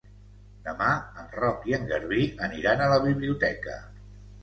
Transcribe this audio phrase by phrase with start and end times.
[0.67, 0.87] Demà
[1.25, 3.81] en Roc i en Garbí aniran a la biblioteca.